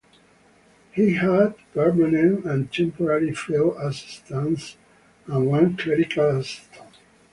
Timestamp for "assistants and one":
3.77-5.77